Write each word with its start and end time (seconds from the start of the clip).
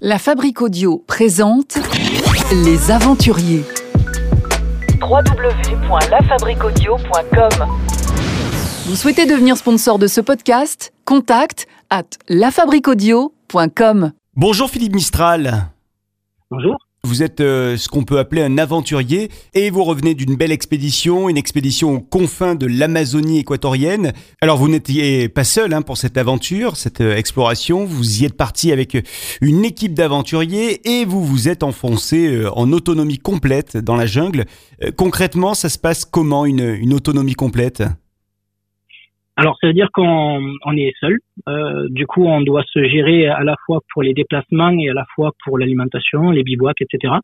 La 0.00 0.20
Fabrique 0.20 0.62
Audio 0.62 1.02
présente 1.08 1.76
Les 2.64 2.92
Aventuriers. 2.92 3.64
www.lafabriquaudio.com 5.00 7.66
Vous 8.86 8.94
souhaitez 8.94 9.26
devenir 9.26 9.56
sponsor 9.56 9.98
de 9.98 10.06
ce 10.06 10.20
podcast? 10.20 10.92
Contact 11.04 11.66
à 11.90 12.04
lafabriquaudio.com. 12.28 14.12
Bonjour 14.36 14.70
Philippe 14.70 14.94
Mistral. 14.94 15.66
Bonjour. 16.48 16.76
Vous 17.08 17.22
êtes 17.22 17.40
euh, 17.40 17.78
ce 17.78 17.88
qu'on 17.88 18.04
peut 18.04 18.18
appeler 18.18 18.42
un 18.42 18.58
aventurier 18.58 19.30
et 19.54 19.70
vous 19.70 19.82
revenez 19.82 20.12
d'une 20.12 20.36
belle 20.36 20.52
expédition, 20.52 21.30
une 21.30 21.38
expédition 21.38 21.94
aux 21.94 22.00
confins 22.00 22.54
de 22.54 22.66
l'Amazonie 22.66 23.38
équatorienne. 23.38 24.12
Alors 24.42 24.58
vous 24.58 24.68
n'étiez 24.68 25.30
pas 25.30 25.44
seul 25.44 25.72
hein, 25.72 25.80
pour 25.80 25.96
cette 25.96 26.18
aventure, 26.18 26.76
cette 26.76 27.00
euh, 27.00 27.16
exploration. 27.16 27.86
Vous 27.86 28.20
y 28.20 28.26
êtes 28.26 28.36
parti 28.36 28.72
avec 28.72 28.94
euh, 28.94 29.00
une 29.40 29.64
équipe 29.64 29.94
d'aventuriers 29.94 30.86
et 30.86 31.06
vous 31.06 31.24
vous 31.24 31.48
êtes 31.48 31.62
enfoncé 31.62 32.44
en 32.54 32.72
autonomie 32.72 33.18
complète 33.18 33.78
dans 33.78 33.96
la 33.96 34.04
jungle. 34.04 34.44
Concrètement, 34.96 35.54
ça 35.54 35.70
se 35.70 35.78
passe 35.78 36.04
comment 36.04 36.44
une 36.44 36.92
autonomie 36.92 37.34
complète? 37.34 37.82
Alors, 39.40 39.56
ça 39.60 39.68
veut 39.68 39.72
dire 39.72 39.90
qu'on 39.92 40.52
on 40.64 40.76
est 40.76 40.92
seul. 40.98 41.16
Euh, 41.48 41.86
du 41.90 42.06
coup, 42.06 42.26
on 42.26 42.40
doit 42.40 42.64
se 42.72 42.82
gérer 42.88 43.28
à 43.28 43.44
la 43.44 43.54
fois 43.64 43.78
pour 43.92 44.02
les 44.02 44.12
déplacements 44.12 44.70
et 44.70 44.90
à 44.90 44.94
la 44.94 45.04
fois 45.14 45.30
pour 45.44 45.58
l'alimentation, 45.58 46.32
les 46.32 46.42
bivouacs, 46.42 46.82
etc. 46.82 47.14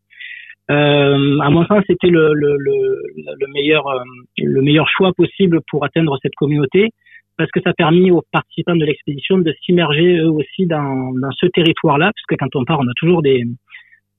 Euh, 0.70 1.38
à 1.40 1.50
mon 1.50 1.66
sens, 1.66 1.82
c'était 1.88 2.10
le, 2.10 2.32
le, 2.32 2.56
le, 2.56 3.02
le 3.40 3.46
meilleur 3.52 3.88
euh, 3.88 3.98
le 4.38 4.62
meilleur 4.62 4.88
choix 4.88 5.12
possible 5.12 5.58
pour 5.68 5.84
atteindre 5.84 6.16
cette 6.22 6.36
communauté 6.36 6.90
parce 7.36 7.50
que 7.50 7.60
ça 7.60 7.70
a 7.70 7.74
permis 7.74 8.12
aux 8.12 8.22
participants 8.30 8.76
de 8.76 8.84
l'expédition 8.84 9.38
de 9.38 9.52
s'immerger 9.64 10.18
eux 10.18 10.30
aussi 10.30 10.66
dans, 10.66 11.12
dans 11.20 11.32
ce 11.32 11.46
territoire-là, 11.46 12.12
parce 12.14 12.26
que 12.28 12.36
quand 12.36 12.54
on 12.54 12.64
part, 12.64 12.78
on 12.78 12.86
a 12.86 12.94
toujours 12.94 13.22
des 13.22 13.42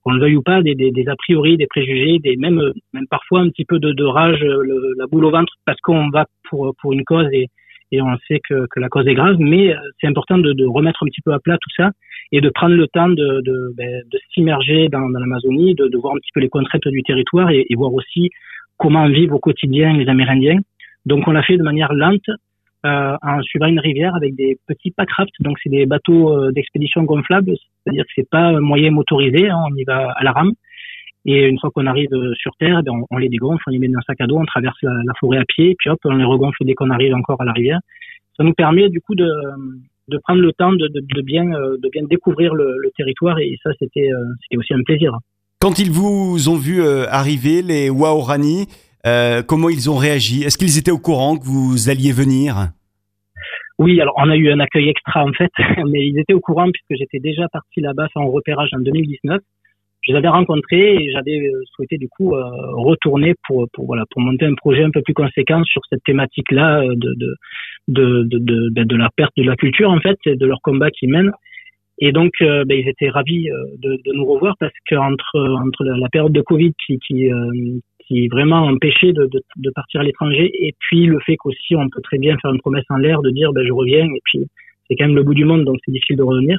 qu'on 0.02 0.12
le 0.12 0.20
veuille 0.20 0.36
ou 0.36 0.42
pas, 0.42 0.60
des, 0.60 0.74
des, 0.74 1.08
a 1.08 1.16
priori, 1.16 1.56
des 1.56 1.66
préjugés, 1.66 2.18
des 2.18 2.36
même 2.36 2.60
même 2.92 3.06
parfois 3.08 3.40
un 3.40 3.48
petit 3.48 3.64
peu 3.64 3.78
de, 3.78 3.92
de 3.92 4.04
rage, 4.04 4.44
la 4.98 5.06
boule 5.06 5.24
au 5.24 5.30
ventre, 5.30 5.54
parce 5.64 5.80
qu'on 5.80 6.10
va 6.10 6.26
pour 6.50 6.74
pour 6.78 6.92
une 6.92 7.04
cause 7.04 7.28
et 7.32 7.46
et 7.92 8.02
on 8.02 8.16
sait 8.26 8.40
que, 8.48 8.66
que 8.70 8.80
la 8.80 8.88
cause 8.88 9.06
est 9.06 9.14
grave, 9.14 9.36
mais 9.38 9.74
euh, 9.74 9.78
c'est 10.00 10.06
important 10.06 10.38
de, 10.38 10.52
de 10.52 10.64
remettre 10.66 11.02
un 11.02 11.06
petit 11.06 11.20
peu 11.24 11.32
à 11.32 11.38
plat 11.38 11.56
tout 11.60 11.70
ça 11.76 11.90
et 12.32 12.40
de 12.40 12.48
prendre 12.48 12.74
le 12.74 12.86
temps 12.88 13.08
de, 13.08 13.40
de, 13.42 13.72
ben, 13.76 14.02
de 14.10 14.18
s'immerger 14.32 14.88
dans, 14.88 15.08
dans 15.08 15.20
l'Amazonie, 15.20 15.74
de, 15.74 15.88
de 15.88 15.98
voir 15.98 16.14
un 16.14 16.18
petit 16.18 16.32
peu 16.34 16.40
les 16.40 16.48
contraintes 16.48 16.88
du 16.88 17.02
territoire 17.02 17.50
et, 17.50 17.64
et 17.68 17.74
voir 17.76 17.92
aussi 17.92 18.30
comment 18.76 19.08
vivent 19.08 19.32
au 19.32 19.38
quotidien 19.38 19.92
les 19.96 20.08
Amérindiens. 20.08 20.58
Donc 21.04 21.28
on 21.28 21.32
l'a 21.32 21.42
fait 21.42 21.56
de 21.56 21.62
manière 21.62 21.92
lente 21.92 22.28
euh, 22.84 23.16
en 23.22 23.42
suivant 23.42 23.66
une 23.66 23.80
rivière 23.80 24.14
avec 24.14 24.34
des 24.34 24.58
petits 24.66 24.90
packraft, 24.90 25.32
donc 25.40 25.56
c'est 25.62 25.70
des 25.70 25.86
bateaux 25.86 26.32
euh, 26.32 26.52
d'expédition 26.52 27.04
gonflables, 27.04 27.54
c'est-à-dire 27.56 28.04
que 28.04 28.10
c'est 28.14 28.28
pas 28.28 28.42
un 28.42 28.60
moyen 28.60 28.90
motorisé, 28.90 29.48
hein, 29.48 29.60
on 29.70 29.74
y 29.74 29.84
va 29.84 30.10
à 30.10 30.22
la 30.24 30.32
rame. 30.32 30.52
Et 31.26 31.44
une 31.44 31.58
fois 31.58 31.70
qu'on 31.74 31.86
arrive 31.86 32.12
euh, 32.12 32.32
sur 32.34 32.52
Terre, 32.58 32.82
ben, 32.84 32.92
on, 32.92 33.06
on 33.10 33.18
les 33.18 33.28
dégonfle, 33.28 33.62
on 33.66 33.70
les 33.70 33.78
met 33.78 33.88
dans 33.88 33.98
un 33.98 34.02
sac 34.02 34.20
à 34.20 34.26
dos, 34.26 34.38
on 34.38 34.44
traverse 34.44 34.76
la, 34.82 34.92
la 34.92 35.12
forêt 35.18 35.38
à 35.38 35.44
pied, 35.44 35.74
puis 35.76 35.90
hop, 35.90 35.98
on 36.04 36.14
les 36.14 36.24
regonfle 36.24 36.64
dès 36.64 36.74
qu'on 36.74 36.90
arrive 36.90 37.14
encore 37.14 37.40
à 37.40 37.44
la 37.44 37.52
rivière. 37.52 37.80
Ça 38.36 38.44
nous 38.44 38.54
permet 38.54 38.88
du 38.88 39.00
coup 39.00 39.16
de, 39.16 39.28
de 40.08 40.18
prendre 40.18 40.40
le 40.40 40.52
temps 40.52 40.72
de, 40.72 40.86
de, 40.86 41.00
de 41.00 41.22
bien, 41.22 41.52
euh, 41.52 41.76
de 41.82 41.88
bien 41.88 42.04
découvrir 42.08 42.54
le, 42.54 42.76
le 42.78 42.90
territoire, 42.96 43.38
et 43.40 43.56
ça 43.62 43.70
c'était 43.80 44.08
euh, 44.12 44.24
c'était 44.42 44.58
aussi 44.58 44.72
un 44.72 44.82
plaisir. 44.82 45.18
Quand 45.60 45.78
ils 45.78 45.90
vous 45.90 46.48
ont 46.48 46.56
vu 46.56 46.82
arriver, 46.82 47.62
les 47.62 47.88
Waorani, 47.88 48.66
euh, 49.06 49.42
comment 49.42 49.68
ils 49.68 49.88
ont 49.90 49.96
réagi? 49.96 50.42
Est-ce 50.42 50.58
qu'ils 50.58 50.78
étaient 50.78 50.90
au 50.90 50.98
courant 50.98 51.36
que 51.38 51.44
vous 51.44 51.88
alliez 51.88 52.12
venir? 52.12 52.68
Oui, 53.78 54.00
alors 54.00 54.14
on 54.18 54.28
a 54.30 54.36
eu 54.36 54.50
un 54.50 54.60
accueil 54.60 54.88
extra 54.88 55.24
en 55.24 55.32
fait, 55.32 55.50
mais 55.86 56.06
ils 56.06 56.18
étaient 56.18 56.34
au 56.34 56.40
courant 56.40 56.68
puisque 56.70 57.00
j'étais 57.00 57.18
déjà 57.18 57.48
parti 57.48 57.80
là-bas 57.80 58.08
en 58.14 58.28
repérage 58.28 58.70
en 58.74 58.80
2019. 58.80 59.40
Je 60.06 60.12
les 60.12 60.18
avais 60.18 60.28
rencontrés 60.28 60.94
et 60.94 61.10
j'avais 61.10 61.38
euh, 61.38 61.62
souhaité 61.74 61.98
du 61.98 62.08
coup 62.08 62.34
euh, 62.34 62.44
retourner 62.74 63.34
pour, 63.46 63.66
pour 63.72 63.86
voilà 63.86 64.04
pour 64.10 64.22
monter 64.22 64.46
un 64.46 64.54
projet 64.54 64.84
un 64.84 64.90
peu 64.90 65.02
plus 65.02 65.14
conséquent 65.14 65.64
sur 65.64 65.82
cette 65.90 66.02
thématique-là 66.04 66.82
euh, 66.82 66.94
de 66.96 67.14
de 67.18 67.34
de, 67.88 68.38
de, 68.38 68.70
ben, 68.72 68.86
de 68.86 68.96
la 68.96 69.10
perte 69.16 69.32
de 69.36 69.42
la 69.42 69.56
culture 69.56 69.90
en 69.90 70.00
fait, 70.00 70.18
et 70.26 70.36
de 70.36 70.46
leur 70.46 70.60
combat 70.62 70.90
qu'ils 70.90 71.10
mènent. 71.10 71.32
Et 71.98 72.12
donc 72.12 72.32
ben, 72.40 72.70
ils 72.70 72.88
étaient 72.88 73.08
ravis 73.08 73.48
de, 73.78 73.98
nous 74.12 74.26
revoir 74.26 74.54
parce 74.60 74.72
qu'entre 74.88 75.38
entre 75.64 75.82
la, 75.84 76.08
période 76.10 76.32
de 76.32 76.42
Covid 76.42 76.72
qui 76.84 76.98
qui, 76.98 77.30
qui 78.06 78.28
vraiment 78.28 78.66
empêchait 78.66 79.12
de, 79.14 79.24
de, 79.26 79.40
de 79.56 79.70
partir 79.70 80.02
à 80.02 80.04
l'étranger 80.04 80.50
et 80.52 80.74
puis 80.78 81.06
le 81.06 81.18
fait 81.20 81.36
qu'aussi 81.36 81.74
on 81.74 81.88
peut 81.88 82.02
très 82.02 82.18
bien 82.18 82.36
faire 82.42 82.52
une 82.52 82.60
promesse 82.60 82.84
en 82.90 82.96
l'air 82.96 83.22
de 83.22 83.30
dire 83.30 83.52
ben, 83.54 83.64
je 83.66 83.72
reviens 83.72 84.04
et 84.04 84.20
puis 84.24 84.46
c'est 84.86 84.96
quand 84.96 85.06
même 85.06 85.16
le 85.16 85.22
bout 85.22 85.34
du 85.34 85.46
monde 85.46 85.64
donc 85.64 85.78
c'est 85.84 85.92
difficile 85.92 86.16
de 86.16 86.22
revenir. 86.22 86.58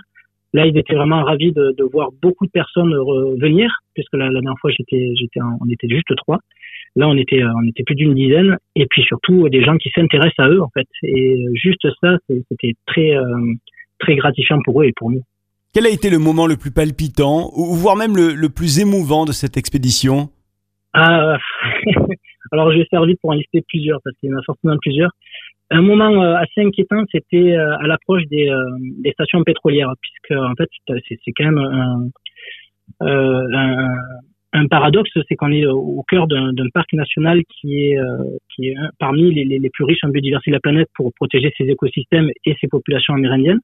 Là, 0.54 0.66
ils 0.66 0.78
étaient 0.78 0.96
vraiment 0.96 1.24
ravis 1.24 1.52
de, 1.52 1.74
de 1.78 1.84
voir 1.84 2.10
beaucoup 2.22 2.46
de 2.46 2.52
personnes 2.52 2.94
revenir, 2.94 3.70
puisque 3.94 4.14
la, 4.14 4.26
la 4.28 4.32
dernière 4.34 4.56
fois, 4.62 4.72
j'étais, 4.72 5.10
j'étais, 5.20 5.42
en- 5.42 5.58
on 5.62 5.70
était 5.70 5.90
juste 5.90 6.08
trois. 6.16 6.40
Là, 6.96 7.08
on 7.08 7.18
était, 7.18 7.42
euh, 7.44 7.52
on 7.62 7.68
était 7.68 7.84
plus 7.84 7.96
d'une 7.96 8.16
dizaine, 8.16 8.58
et 8.76 8.86
puis 8.90 9.04
surtout 9.04 9.50
des 9.50 9.64
gens 9.64 9.76
qui 9.78 9.90
s'intéressent 9.94 10.40
à 10.40 10.50
eux, 10.50 10.62
en 10.62 10.70
fait. 10.74 10.88
Et 11.04 11.38
juste 11.54 11.86
ça, 12.02 12.18
c'était 12.28 12.74
très, 12.88 13.16
euh, 13.16 13.54
très 14.00 14.16
gratifiant 14.16 14.60
pour 14.64 14.82
eux 14.82 14.86
et 14.86 14.94
pour 14.96 15.12
nous. 15.12 15.22
Quel 15.74 15.86
a 15.86 15.90
été 15.90 16.10
le 16.10 16.18
moment 16.18 16.48
le 16.48 16.56
plus 16.56 16.72
palpitant, 16.72 17.52
ou 17.56 17.76
voire 17.76 17.96
même 17.98 18.16
le, 18.16 18.34
le 18.34 18.50
plus 18.50 18.80
émouvant 18.80 19.26
de 19.26 19.32
cette 19.32 19.58
expédition? 19.58 20.30
Ah, 20.94 21.38
alors 22.52 22.72
faire 22.90 23.06
vite 23.06 23.20
pour 23.22 23.32
en 23.32 23.34
lister 23.34 23.62
plusieurs, 23.68 24.00
parce 24.04 24.16
qu'il 24.18 24.30
y 24.30 24.34
en 24.34 24.38
a 24.38 24.42
forcément 24.44 24.78
plusieurs. 24.82 25.12
Un 25.70 25.82
moment 25.82 26.24
euh, 26.24 26.36
assez 26.36 26.62
inquiétant, 26.66 27.04
c'était 27.12 27.54
euh, 27.54 27.78
à 27.78 27.88
l'approche 27.88 28.24
des, 28.28 28.50
euh, 28.50 28.64
des 29.04 29.12
stations 29.12 29.44
pétrolières, 29.44 29.94
puisque 30.02 30.40
en 30.40 30.54
fait, 30.56 30.70
c'est 31.08 31.32
quand 31.36 31.52
même 31.52 32.12
un, 34.54 34.68
paradoxe, 34.70 35.12
c'est 35.28 35.36
qu'on 35.36 35.52
est 35.52 35.66
au 35.66 36.04
cœur 36.08 36.28
d'un 36.28 36.70
parc 36.74 36.94
national 36.94 37.42
qui 37.50 37.92
est, 37.92 37.98
parmi 38.98 39.32
les, 39.34 39.70
plus 39.70 39.84
riches 39.84 40.04
en 40.04 40.10
biodiversité 40.10 40.52
de 40.52 40.56
la 40.56 40.62
planète 40.62 40.88
pour 40.96 41.12
protéger 41.14 41.54
ses 41.58 41.66
écosystèmes 41.66 42.30
et 42.46 42.56
ses 42.60 42.68
populations 42.68 43.14
amérindiennes. 43.14 43.60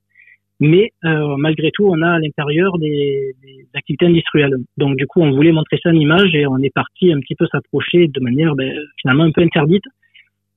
Mais 0.59 0.91
malgré 1.01 1.71
tout, 1.71 1.87
on 1.87 2.01
a 2.01 2.11
à 2.11 2.19
l'intérieur 2.19 2.77
des, 2.77 3.33
des 3.41 3.65
activités 3.73 4.05
industrielles. 4.05 4.55
Donc 4.77 4.97
du 4.97 5.07
coup, 5.07 5.21
on 5.21 5.31
voulait 5.31 5.51
montrer 5.51 5.77
ça 5.81 5.89
en 5.89 5.93
image 5.93 6.35
et 6.35 6.45
on 6.45 6.57
est 6.57 6.73
parti 6.73 7.11
un 7.11 7.19
petit 7.19 7.35
peu 7.35 7.47
s'approcher 7.47 8.07
de 8.07 8.19
manière 8.19 8.53
ben, 8.55 8.71
finalement 9.01 9.23
un 9.23 9.31
peu 9.31 9.41
interdite 9.41 9.85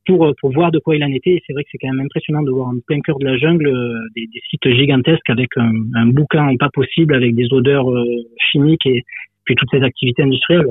pour, 0.06 0.26
euh, 0.26 0.32
pour 0.40 0.52
voir 0.52 0.70
de 0.70 0.78
quoi 0.78 0.96
il 0.96 1.04
en 1.04 1.12
était. 1.12 1.40
C'est 1.46 1.52
vrai 1.52 1.64
que 1.64 1.68
c'est 1.72 1.78
quand 1.78 1.92
même 1.92 2.04
impressionnant 2.06 2.42
de 2.42 2.50
voir 2.50 2.68
en 2.68 2.76
plein 2.86 3.00
cœur 3.00 3.18
de 3.18 3.26
la 3.26 3.36
jungle 3.36 3.66
euh, 3.66 3.98
des, 4.14 4.28
sites 4.48 4.68
gigantesques 4.68 5.28
avec 5.28 5.48
un, 5.56 5.72
un 5.94 6.06
boucan 6.06 6.56
pas 6.56 6.70
possible, 6.72 7.14
avec 7.14 7.34
des 7.34 7.52
odeurs 7.52 7.90
euh, 7.90 8.04
chimiques 8.50 8.86
et 8.86 9.02
puis 9.44 9.54
toutes 9.54 9.70
ces 9.70 9.82
activités 9.82 10.22
industrielles. 10.22 10.66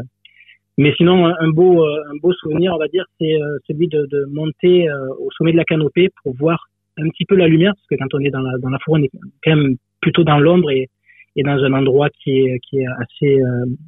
Mais 0.77 0.93
sinon, 0.97 1.25
un 1.27 1.49
beau, 1.51 1.85
un 1.85 2.17
beau 2.21 2.33
souvenir, 2.33 2.73
on 2.75 2.77
va 2.77 2.89
dire, 2.89 3.05
c'est 3.17 3.37
celui 3.65 3.87
de, 3.87 4.25
monter 4.33 4.89
au 5.21 5.31
sommet 5.31 5.53
de 5.53 5.57
la 5.57 5.63
canopée 5.63 6.09
pour 6.21 6.35
voir 6.35 6.65
un 6.97 7.07
petit 7.11 7.23
peu 7.23 7.37
la 7.37 7.47
lumière, 7.47 7.71
parce 7.75 7.87
que 7.89 7.95
quand 7.95 8.13
on 8.13 8.19
est 8.19 8.29
dans 8.29 8.41
la, 8.41 8.57
dans 8.57 8.67
la 8.67 8.77
forêt, 8.79 8.99
on 8.99 9.03
est 9.05 9.11
quand 9.41 9.55
même 9.55 9.75
plutôt 10.01 10.25
dans 10.25 10.37
l'ombre 10.37 10.69
et, 10.71 10.89
et 11.37 11.43
dans 11.43 11.63
un 11.63 11.71
endroit 11.71 12.09
qui 12.21 12.41
est, 12.41 12.59
qui 12.59 12.79
est 12.79 12.87
assez, 12.87 13.41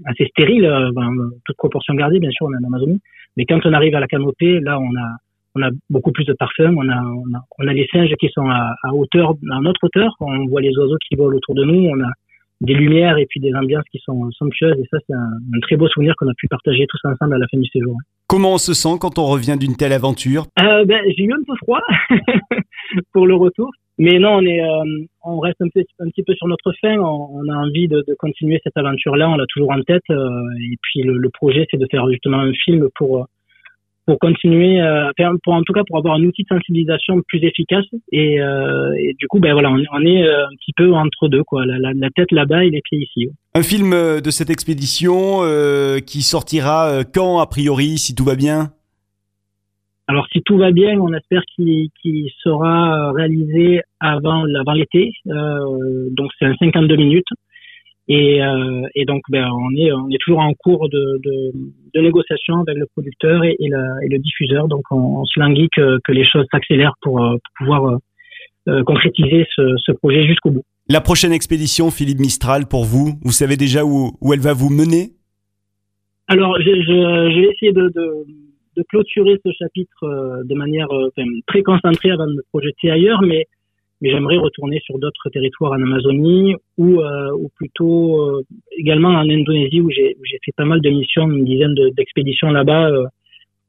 assez 0.05 0.27
stérile, 0.27 0.61
ben, 0.95 1.11
toute 1.43 1.57
proportion 1.57 1.93
gardée, 1.93 2.19
bien 2.19 2.31
sûr, 2.31 2.45
on 2.45 2.53
est 2.53 2.65
en 2.65 2.67
Amazonie. 2.67 3.01
Mais 3.35 3.43
quand 3.43 3.59
on 3.65 3.73
arrive 3.73 3.93
à 3.93 3.99
la 3.99 4.07
canopée, 4.07 4.61
là, 4.61 4.79
on 4.79 4.95
a, 4.95 5.17
on 5.55 5.61
a 5.63 5.69
beaucoup 5.89 6.11
plus 6.11 6.25
de 6.25 6.33
parfums, 6.33 6.75
on 6.77 6.87
a, 6.89 7.01
on 7.01 7.33
a, 7.35 7.41
on 7.59 7.67
a 7.67 7.73
les 7.73 7.87
singes 7.91 8.13
qui 8.19 8.29
sont 8.29 8.47
à, 8.49 8.75
à 8.83 8.93
hauteur, 8.93 9.31
à 9.51 9.59
notre 9.61 9.83
hauteur, 9.83 10.13
on 10.19 10.45
voit 10.47 10.61
les 10.61 10.75
oiseaux 10.77 10.97
qui 11.07 11.15
volent 11.15 11.35
autour 11.37 11.55
de 11.55 11.63
nous, 11.63 11.87
on 11.89 11.99
a 12.03 12.11
des 12.61 12.73
lumières 12.73 13.17
et 13.17 13.27
puis 13.29 13.39
des 13.39 13.53
ambiances 13.53 13.85
qui 13.91 13.99
sont 14.03 14.29
somptueuses, 14.31 14.77
et 14.79 14.85
ça, 14.91 14.97
c'est 15.05 15.13
un, 15.13 15.29
un 15.55 15.59
très 15.61 15.75
beau 15.77 15.87
souvenir 15.89 16.15
qu'on 16.17 16.27
a 16.27 16.33
pu 16.37 16.47
partager 16.47 16.85
tous 16.89 16.99
ensemble 17.07 17.35
à 17.35 17.37
la 17.37 17.45
fin 17.51 17.59
du 17.59 17.67
séjour. 17.69 17.95
Comment 18.27 18.53
on 18.53 18.57
se 18.57 18.73
sent 18.73 18.97
quand 18.99 19.19
on 19.19 19.25
revient 19.25 19.57
d'une 19.59 19.75
telle 19.75 19.93
aventure? 19.93 20.45
Euh, 20.59 20.83
ben, 20.85 20.99
j'ai 21.15 21.23
eu 21.23 21.31
un 21.33 21.43
peu 21.45 21.55
froid 21.63 21.79
pour 23.13 23.27
le 23.27 23.35
retour. 23.35 23.69
Mais 23.99 24.19
non, 24.19 24.35
on 24.37 24.41
est, 24.41 24.61
euh, 24.61 25.05
on 25.23 25.39
reste 25.39 25.59
un, 25.61 25.69
peu, 25.73 25.81
un 25.99 26.09
petit 26.09 26.23
peu 26.23 26.33
sur 26.35 26.47
notre 26.47 26.71
fin. 26.81 26.97
On, 26.99 27.29
on 27.33 27.47
a 27.47 27.55
envie 27.55 27.87
de, 27.87 28.03
de 28.07 28.15
continuer 28.19 28.59
cette 28.63 28.77
aventure-là. 28.77 29.29
On 29.29 29.37
l'a 29.37 29.45
toujours 29.47 29.71
en 29.71 29.81
tête. 29.81 30.03
euh, 30.11 30.29
et 30.71 30.75
puis 30.81 31.01
le, 31.01 31.17
le 31.17 31.29
projet, 31.29 31.65
c'est 31.71 31.77
de 31.77 31.87
faire 31.89 32.07
justement 32.09 32.39
un 32.39 32.53
film 32.53 32.89
pour 32.95 33.25
pour 34.07 34.19
continuer, 34.19 34.81
euh, 34.81 35.11
pour 35.43 35.53
en 35.53 35.61
tout 35.63 35.73
cas 35.73 35.81
pour 35.85 35.97
avoir 35.97 36.15
un 36.15 36.23
outil 36.23 36.43
de 36.43 36.47
sensibilisation 36.47 37.21
plus 37.27 37.43
efficace. 37.43 37.85
Et, 38.13 38.41
euh, 38.41 38.93
et 38.97 39.13
du 39.19 39.27
coup, 39.27 39.39
ben 39.39 39.51
voilà, 39.51 39.69
on, 39.69 39.83
on 39.91 40.05
est 40.05 40.23
euh, 40.23 40.45
un 40.45 40.55
petit 40.55 40.71
peu 40.75 40.93
entre 40.93 41.27
deux, 41.27 41.43
quoi. 41.43 41.65
La, 41.65 41.77
la, 41.77 41.91
la 41.93 42.09
tête 42.11 42.31
là-bas 42.31 42.63
et 42.63 42.69
les 42.69 42.81
pieds 42.81 42.99
ici. 42.99 43.29
Un 43.53 43.63
film 43.63 43.91
de 43.91 44.31
cette 44.31 44.49
expédition 44.49 45.39
euh, 45.41 45.99
qui 45.99 46.21
sortira 46.21 47.03
quand, 47.13 47.39
a 47.39 47.47
priori, 47.47 47.97
si 47.97 48.15
tout 48.15 48.23
va 48.23 48.35
bien? 48.35 48.71
Alors 50.07 50.25
si 50.31 50.41
tout 50.41 50.57
va 50.57 50.71
bien, 50.71 50.97
on 51.01 51.13
espère 51.13 51.41
qu'il 51.53 52.29
sera 52.41 53.11
réalisé 53.11 53.81
avant, 53.99 54.45
avant 54.57 54.71
l'été. 54.71 55.11
Donc 55.25 56.31
c'est 56.39 56.45
un 56.45 56.55
52 56.57 56.95
minutes. 56.95 57.27
Et, 58.09 58.41
euh, 58.41 58.87
et 58.95 59.03
donc 59.03 59.21
ben, 59.29 59.45
on 59.51 59.75
est 59.75 59.91
on 59.91 60.09
est 60.09 60.21
toujours 60.23 60.39
en 60.39 60.53
cours 60.53 60.87
de, 60.87 61.19
de, 61.25 61.51
de 61.93 62.01
négociation 62.01 62.61
avec 62.61 62.77
le 62.77 62.85
producteur 62.93 63.43
et, 63.43 63.57
et, 63.59 63.67
la- 63.67 63.97
et 64.03 64.07
le 64.07 64.17
diffuseur. 64.19 64.69
Donc 64.69 64.83
on, 64.91 65.19
on 65.21 65.25
se 65.25 65.37
languit 65.39 65.67
que, 65.75 65.99
que 66.05 66.13
les 66.13 66.23
choses 66.23 66.45
s'accélèrent 66.51 66.95
pour, 67.01 67.21
euh, 67.21 67.31
pour 67.31 67.53
pouvoir 67.57 67.85
euh, 67.85 67.97
euh, 68.69 68.83
concrétiser 68.83 69.45
ce, 69.53 69.75
ce 69.77 69.91
projet 69.91 70.25
jusqu'au 70.25 70.51
bout. 70.51 70.63
La 70.89 71.01
prochaine 71.01 71.33
expédition, 71.33 71.91
Philippe 71.91 72.19
Mistral, 72.19 72.65
pour 72.69 72.85
vous, 72.85 73.19
vous 73.23 73.33
savez 73.33 73.57
déjà 73.57 73.83
où, 73.83 74.13
où 74.21 74.33
elle 74.33 74.39
va 74.39 74.53
vous 74.53 74.69
mener? 74.69 75.11
Alors, 76.29 76.55
je, 76.59 76.63
je, 76.63 77.31
je 77.33 77.41
vais 77.41 77.47
essayer 77.53 77.73
de, 77.73 77.91
de, 77.93 78.25
de 78.77 78.83
clôturer 78.89 79.37
ce 79.45 79.51
chapitre 79.51 80.03
euh, 80.03 80.43
de 80.45 80.55
manière 80.55 80.89
euh, 80.93 81.09
enfin, 81.09 81.27
très 81.47 81.61
concentrée 81.61 82.11
avant 82.11 82.27
de 82.27 82.33
me 82.33 82.43
projeter 82.51 82.89
ailleurs, 82.89 83.21
mais, 83.21 83.45
mais 84.01 84.11
j'aimerais 84.11 84.37
retourner 84.37 84.79
sur 84.83 84.99
d'autres 84.99 85.29
territoires 85.29 85.71
en 85.71 85.81
Amazonie 85.81 86.55
ou, 86.77 87.01
euh, 87.01 87.31
ou 87.33 87.49
plutôt 87.55 88.21
euh, 88.21 88.43
également 88.77 89.09
en 89.09 89.27
Indonésie 89.29 89.81
où 89.81 89.89
j'ai 89.89 90.15
fait 90.45 90.51
pas 90.55 90.65
mal 90.65 90.81
de 90.81 90.89
missions, 90.89 91.29
une 91.31 91.45
dizaine 91.45 91.73
de- 91.73 91.89
d'expéditions 91.89 92.51
là-bas 92.51 92.89
euh, 92.89 93.05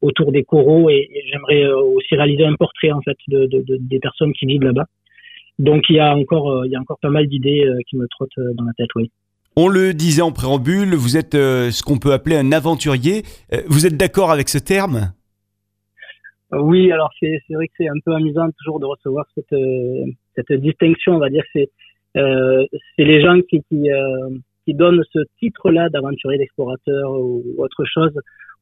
autour 0.02 0.30
des 0.32 0.44
coraux 0.44 0.90
et, 0.90 1.08
j'aimerais 1.30 1.64
euh, 1.64 1.76
aussi 1.78 2.14
réaliser 2.14 2.44
un 2.44 2.54
portrait 2.54 2.92
en 2.92 3.00
fait 3.00 3.16
de, 3.28 3.46
de, 3.46 3.62
de- 3.66 3.78
des 3.80 3.98
personnes 3.98 4.32
qui 4.32 4.46
vivent 4.46 4.64
là-bas. 4.64 4.84
Donc 5.58 5.84
il 5.88 5.96
y 5.96 6.00
a 6.00 6.14
encore 6.14 6.50
euh, 6.50 6.66
il 6.66 6.72
y 6.72 6.76
a 6.76 6.80
encore 6.80 6.98
pas 7.00 7.10
mal 7.10 7.26
d'idées 7.26 7.64
euh, 7.64 7.78
qui 7.88 7.96
me 7.96 8.06
trottent 8.08 8.38
dans 8.54 8.64
la 8.64 8.72
tête, 8.76 8.90
oui. 8.96 9.10
On 9.56 9.66
le 9.68 9.92
disait 9.92 10.22
en 10.22 10.30
préambule, 10.30 10.94
vous 10.94 11.16
êtes 11.16 11.32
ce 11.32 11.82
qu'on 11.82 11.98
peut 11.98 12.12
appeler 12.12 12.36
un 12.36 12.52
aventurier. 12.52 13.24
Vous 13.66 13.86
êtes 13.86 13.96
d'accord 13.96 14.30
avec 14.30 14.48
ce 14.48 14.58
terme? 14.58 15.12
Oui, 16.52 16.90
alors 16.92 17.10
c'est 17.20 17.40
vrai 17.50 17.66
que 17.66 17.74
c'est 17.76 17.88
un 17.88 18.00
peu 18.04 18.14
amusant 18.14 18.48
toujours 18.58 18.80
de 18.80 18.86
recevoir 18.86 19.26
cette 19.34 19.52
euh, 19.52 20.04
cette 20.34 20.52
distinction, 20.52 21.16
on 21.16 21.18
va 21.18 21.28
dire. 21.28 21.44
C'est 21.52 21.68
euh, 22.16 22.64
c'est 22.96 23.04
les 23.04 23.22
gens 23.22 23.38
qui 23.42 23.62
qui, 23.68 23.90
euh, 23.90 24.30
qui 24.64 24.74
donnent 24.74 25.02
ce 25.12 25.18
titre-là 25.40 25.90
d'aventurier, 25.90 26.38
d'explorateur 26.38 27.12
ou 27.12 27.42
autre 27.58 27.84
chose 27.84 28.12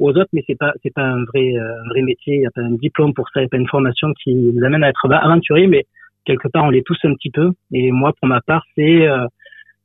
aux 0.01 0.11
autres, 0.11 0.29
mais 0.33 0.43
c'est 0.49 0.59
pas 0.59 0.73
c'est 0.83 0.93
pas 0.93 1.05
un 1.05 1.25
vrai 1.27 1.55
euh, 1.55 1.83
un 1.85 1.89
vrai 1.91 2.03
métier. 2.03 2.35
Il 2.35 2.41
n'y 2.41 2.47
a 2.47 2.51
pas 2.51 2.63
un 2.63 2.73
diplôme 2.73 3.15
pour 3.15 3.29
ça, 3.29 3.41
il 3.41 3.45
n'y 3.45 3.47
a 3.47 3.51
pas 3.51 3.59
une 3.59 3.69
formation 3.69 4.13
qui 4.23 4.51
vous 4.51 4.65
amène 4.65 4.83
à 4.83 4.89
être 4.89 5.09
aventurier, 5.09 5.69
mais 5.69 5.85
quelque 6.25 6.49
part 6.49 6.65
on 6.65 6.71
l'est 6.71 6.85
tous 6.85 6.99
un 7.05 7.15
petit 7.15 7.31
peu. 7.31 7.51
Et 7.73 7.93
moi, 7.93 8.13
pour 8.19 8.29
ma 8.29 8.41
part, 8.41 8.65
c'est 8.75 9.07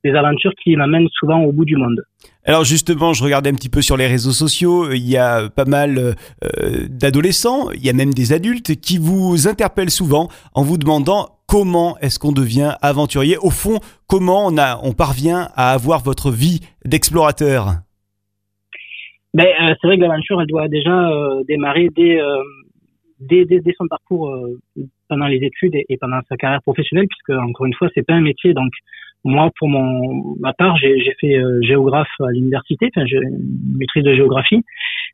des 0.04 0.12
aventures 0.16 0.54
qui 0.56 0.76
m'amènent 0.76 1.10
souvent 1.10 1.44
au 1.44 1.52
bout 1.52 1.66
du 1.66 1.76
monde. 1.76 2.02
Alors 2.46 2.64
justement, 2.64 3.14
je 3.14 3.24
regardais 3.24 3.52
un 3.52 3.54
petit 3.54 3.70
peu 3.70 3.82
sur 3.82 3.98
les 3.98 4.08
réseaux 4.08 4.32
sociaux, 4.32 4.92
il 4.92 5.08
y 5.08 5.16
a 5.16 5.50
pas 5.50 5.66
mal 5.66 5.98
euh, 6.00 6.88
d'adolescents, 6.90 7.70
il 7.72 7.86
y 7.86 7.90
a 7.90 7.94
même 7.94 8.14
des 8.14 8.34
adultes 8.34 8.82
qui 8.82 8.98
vous 8.98 9.48
interpellent 9.48 9.92
souvent 9.92 10.28
en 10.56 10.64
vous 10.64 10.78
demandant 10.78 11.30
comment 11.52 11.98
est-ce 12.00 12.18
qu'on 12.18 12.32
devient 12.32 12.76
aventurier. 12.82 13.38
Au 13.38 13.50
fond, 13.50 13.80
comment 14.08 14.48
on, 14.48 14.94
parvient 14.94 15.50
à 15.56 15.74
avoir 15.74 16.00
votre 16.00 16.32
vie 16.32 16.62
d'explorateur? 16.86 17.74
Ben, 19.34 19.46
euh, 19.46 19.74
c'est 19.82 19.88
vrai 19.88 19.98
que 19.98 20.02
l'aventure, 20.02 20.42
elle 20.42 20.48
doit 20.48 20.70
déjà 20.70 21.12
euh, 21.12 21.44
démarrer 21.50 21.90
dès, 21.90 22.20
euh, 22.22 23.74
son 23.78 23.88
parcours 23.88 24.30
euh, 24.30 24.60
pendant 25.10 25.28
les 25.28 25.44
études 25.44 25.76
et, 25.76 25.98
pendant 25.98 26.22
sa 26.30 26.38
carrière 26.38 26.62
professionnelle, 26.62 27.08
puisque 27.08 27.38
encore 27.38 27.66
une 27.66 27.74
fois, 27.74 27.90
c'est 27.94 28.06
pas 28.06 28.14
un 28.14 28.22
métier. 28.22 28.54
Moi, 29.24 29.52
pour 29.58 29.70
mon 29.70 30.36
ma 30.40 30.54
part, 30.54 30.78
j'ai 30.78 31.14
fait 31.20 31.38
euh, 31.38 31.62
géographe 31.62 32.10
à 32.20 32.32
l'université, 32.32 32.90
enfin, 32.96 33.06
j'ai 33.06 33.18
une 33.18 33.78
maîtrise 33.78 34.04
de 34.04 34.16
géographie, 34.16 34.64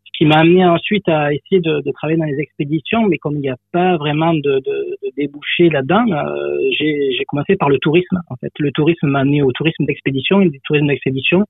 ce 0.06 0.12
qui 0.18 0.25
m'a 0.25 0.38
amené 0.38 0.65
ensuite 0.65 1.07
à 1.09 1.33
essayer 1.33 1.62
de, 1.62 1.81
de 1.81 1.92
travailler 1.92 2.18
dans 2.18 2.25
les 2.25 2.39
expéditions, 2.39 3.04
mais 3.07 3.18
comme 3.18 3.36
il 3.36 3.42
n'y 3.42 3.50
a 3.50 3.57
pas 3.71 3.98
vraiment 3.98 4.33
de, 4.33 4.39
de, 4.39 4.98
de 5.04 5.12
débouché 5.18 5.69
là-dedans, 5.69 6.06
euh, 6.12 6.57
j'ai 6.80 7.24
commencé 7.27 7.56
par 7.56 7.69
le 7.69 7.77
tourisme. 7.80 8.19
En 8.30 8.36
fait, 8.38 8.51
le 8.59 8.71
tourisme 8.71 9.07
m'a 9.07 9.19
amené 9.19 9.42
au 9.42 9.51
tourisme 9.51 9.86
d'expédition 9.86 10.42
et 10.42 10.50
du 10.50 10.60
tourisme 10.62 10.88
d'expédition 10.88 11.44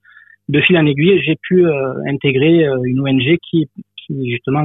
de 0.50 0.62
fil 0.62 0.78
en 0.78 0.86
aiguille, 0.86 1.22
j'ai 1.24 1.36
pu 1.36 1.66
euh, 1.66 1.94
intégrer 2.08 2.66
euh, 2.66 2.78
une 2.86 3.02
ONG 3.02 3.38
qui, 3.50 3.70
qui 3.98 4.32
justement 4.32 4.64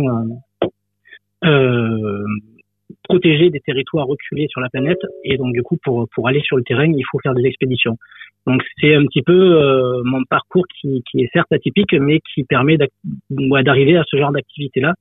euh, 3.10 3.14
euh, 3.14 3.18
protégeait 3.20 3.50
des 3.50 3.60
territoires 3.60 4.06
reculés 4.06 4.46
sur 4.48 4.60
la 4.60 4.68
planète. 4.68 5.00
Et 5.24 5.36
donc 5.36 5.52
du 5.52 5.62
coup, 5.62 5.76
pour 5.82 6.08
pour 6.14 6.28
aller 6.28 6.40
sur 6.40 6.56
le 6.56 6.62
terrain, 6.62 6.86
il 6.86 7.04
faut 7.10 7.18
faire 7.22 7.34
des 7.34 7.44
expéditions. 7.44 7.96
Donc 8.46 8.62
c'est 8.80 8.94
un 8.94 9.06
petit 9.06 9.22
peu 9.22 9.32
euh, 9.32 10.02
mon 10.04 10.24
parcours 10.24 10.64
qui, 10.80 11.02
qui 11.10 11.22
est 11.22 11.30
certes 11.32 11.52
atypique, 11.52 11.92
mais 11.94 12.20
qui 12.34 12.44
permet 12.44 12.76
d'arriver 13.30 13.96
à 13.96 14.04
ce 14.08 14.16
genre 14.16 14.32
d'activité-là, 14.32 14.94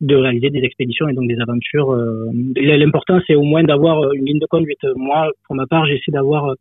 de 0.00 0.16
réaliser 0.16 0.50
des 0.50 0.64
expéditions 0.64 1.08
et 1.08 1.14
donc 1.14 1.28
des 1.28 1.40
aventures. 1.40 1.92
euh. 1.92 2.26
L'important, 2.56 3.20
c'est 3.26 3.36
au 3.36 3.42
moins 3.42 3.62
d'avoir 3.62 4.12
une 4.12 4.24
ligne 4.24 4.40
de 4.40 4.46
conduite. 4.46 4.84
Moi, 4.96 5.30
pour 5.46 5.56
ma 5.56 5.66
part, 5.66 5.86
j'essaie 5.86 6.12
d'avoir 6.12 6.54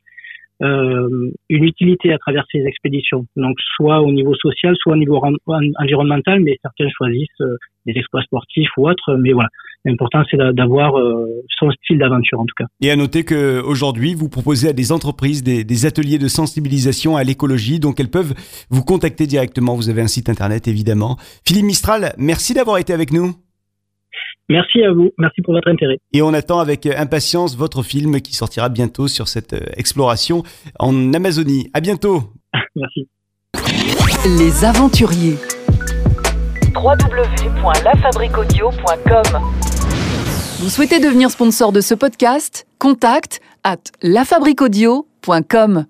euh, 0.62 1.32
une 1.50 1.64
utilité 1.64 2.12
à 2.12 2.18
travers 2.18 2.46
ces 2.52 2.60
expéditions. 2.60 3.26
Donc 3.38 3.60
soit 3.78 4.02
au 4.02 4.12
niveau 4.12 4.36
social, 4.36 4.76
soit 4.80 4.94
au 4.94 4.98
niveau 4.98 5.22
environnemental, 5.48 6.42
mais 6.42 6.58
certains 6.62 6.90
choisissent 6.90 7.42
euh, 7.42 7.56
des 7.86 7.94
exploits 7.98 8.24
sportifs 8.24 8.70
ou 8.78 8.90
autres. 8.90 9.16
Mais 9.16 9.32
voilà, 9.32 9.50
l'important 9.86 10.22
c'est 10.30 10.38
d'a- 10.38 10.52
d'avoir 10.54 10.98
euh, 11.00 11.26
son 11.58 11.72
style 11.72 11.98
d'aventure 12.00 12.40
en 12.40 12.46
tout 12.46 12.54
cas. 12.58 12.66
Et 12.82 12.92
à 12.92 12.96
noter 12.96 13.24
que 13.24 13.62
aujourd'hui, 13.62 14.14
vous 14.14 14.30
proposez 14.30 14.70
à 14.70 14.74
des 14.74 14.92
entreprises 14.92 15.42
des, 15.44 15.64
des 15.64 15.86
ateliers 15.86 16.18
de 16.20 16.28
sensibilisation 16.28 17.16
à 17.18 17.24
l'écologie, 17.24 17.80
donc 17.80 18.00
elles 18.00 18.10
peuvent 18.12 18.34
vous 18.70 18.84
contacter 18.84 19.26
directement. 19.28 19.76
Vous 19.76 19.90
avez 19.90 20.02
un 20.02 20.08
site 20.08 20.30
internet 20.30 20.68
évidemment. 20.68 21.18
Philippe 21.48 21.66
Mistral, 21.66 22.14
merci 22.18 22.54
d'avoir 22.54 22.78
été 22.78 22.94
avec 22.94 23.12
nous. 23.14 23.34
Merci 24.52 24.82
à 24.84 24.92
vous, 24.92 25.12
merci 25.20 25.42
pour 25.44 25.54
votre 25.54 25.68
intérêt. 25.70 26.00
Et 26.12 26.24
on 26.24 26.34
attend 26.34 26.58
avec 26.60 26.88
impatience 26.88 27.56
votre 27.56 27.84
film 27.84 28.20
qui 28.20 28.34
sortira 28.36 28.68
bientôt 28.70 29.08
sur 29.08 29.28
cette 29.28 29.54
euh, 29.54 29.60
exploration 29.78 30.42
en 30.80 31.14
Amazonie. 31.14 31.70
À 31.76 31.82
bientôt. 31.82 32.24
Merci. 32.76 33.08
Les 34.40 34.66
aventuriers. 34.66 35.36
www.lafabriquaudio.com 36.76 39.69
Vous 40.60 40.70
souhaitez 40.70 41.00
devenir 41.00 41.32
sponsor 41.32 41.72
de 41.72 41.80
ce 41.80 41.94
podcast? 41.94 42.68
Contact 42.80 43.40
à 43.64 43.78
lafabriquaudio.com. 44.02 45.86